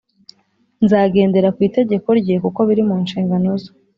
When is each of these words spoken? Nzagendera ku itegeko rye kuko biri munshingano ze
Nzagendera 0.83 1.49
ku 1.55 1.59
itegeko 1.67 2.09
rye 2.19 2.35
kuko 2.43 2.59
biri 2.67 2.81
munshingano 2.89 3.49
ze 3.61 3.69